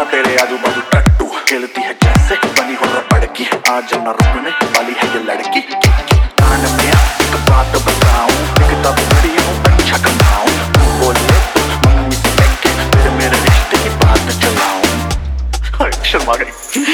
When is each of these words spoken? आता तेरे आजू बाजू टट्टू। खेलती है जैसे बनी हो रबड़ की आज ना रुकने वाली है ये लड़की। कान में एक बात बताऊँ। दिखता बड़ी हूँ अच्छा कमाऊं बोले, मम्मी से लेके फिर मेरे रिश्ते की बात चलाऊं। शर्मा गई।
आता 0.00 0.10
तेरे 0.10 0.36
आजू 0.40 0.56
बाजू 0.58 0.80
टट्टू। 0.92 1.24
खेलती 1.48 1.80
है 1.82 1.92
जैसे 2.02 2.36
बनी 2.58 2.74
हो 2.74 2.86
रबड़ 2.92 3.24
की 3.36 3.44
आज 3.70 3.92
ना 4.04 4.10
रुकने 4.18 4.50
वाली 4.74 4.94
है 4.98 5.08
ये 5.14 5.20
लड़की। 5.24 5.60
कान 6.40 6.62
में 6.76 6.84
एक 6.84 7.34
बात 7.48 7.76
बताऊँ। 7.86 8.36
दिखता 8.58 8.90
बड़ी 9.00 9.32
हूँ 9.36 9.56
अच्छा 9.72 9.98
कमाऊं 10.06 10.54
बोले, 11.00 11.36
मम्मी 11.84 12.16
से 12.16 12.32
लेके 12.38 12.72
फिर 12.94 13.10
मेरे 13.18 13.42
रिश्ते 13.44 13.82
की 13.82 13.90
बात 14.00 14.24
चलाऊं। 14.44 15.92
शर्मा 16.12 16.34
गई। 16.42 16.89